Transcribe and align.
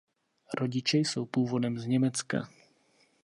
Rodiče 0.53 0.97
jsou 0.97 1.25
původem 1.25 1.79
z 1.79 1.85
Německa. 1.85 2.49